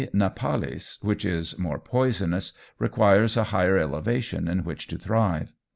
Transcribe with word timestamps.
napellus_, 0.15 0.97
which 1.03 1.23
is 1.23 1.59
more 1.59 1.77
poisonous, 1.77 2.53
requires 2.79 3.37
a 3.37 3.43
higher 3.53 3.77
elevation 3.77 4.47
in 4.47 4.63
which 4.63 4.87
to 4.87 4.97
thrive. 4.97 5.53